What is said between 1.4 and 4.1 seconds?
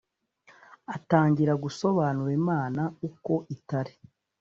gusobanura Imana uko itari